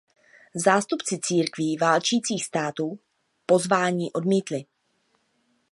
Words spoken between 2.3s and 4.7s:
států pozvání odmítli.